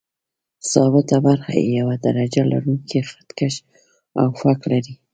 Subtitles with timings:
[0.71, 3.55] ثابته برخه یې یو درجه لرونکی خط کش
[4.21, 4.93] او فک لري.